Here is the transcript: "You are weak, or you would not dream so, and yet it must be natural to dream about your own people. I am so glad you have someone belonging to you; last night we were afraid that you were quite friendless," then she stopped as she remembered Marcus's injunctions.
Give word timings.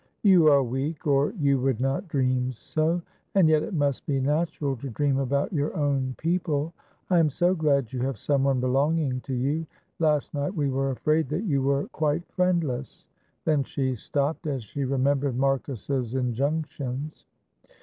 "You 0.23 0.47
are 0.47 0.63
weak, 0.63 1.05
or 1.05 1.31
you 1.33 1.59
would 1.59 1.79
not 1.79 2.07
dream 2.07 2.51
so, 2.51 3.03
and 3.35 3.47
yet 3.47 3.61
it 3.61 3.75
must 3.75 4.03
be 4.07 4.19
natural 4.19 4.75
to 4.77 4.89
dream 4.89 5.19
about 5.19 5.53
your 5.53 5.77
own 5.77 6.15
people. 6.17 6.73
I 7.11 7.19
am 7.19 7.29
so 7.29 7.53
glad 7.53 7.93
you 7.93 7.99
have 7.99 8.17
someone 8.17 8.59
belonging 8.59 9.21
to 9.21 9.35
you; 9.35 9.67
last 9.99 10.33
night 10.33 10.55
we 10.55 10.69
were 10.71 10.89
afraid 10.89 11.29
that 11.29 11.43
you 11.43 11.61
were 11.61 11.87
quite 11.89 12.25
friendless," 12.31 13.05
then 13.45 13.63
she 13.63 13.93
stopped 13.93 14.47
as 14.47 14.63
she 14.63 14.85
remembered 14.85 15.37
Marcus's 15.37 16.15
injunctions. 16.15 17.27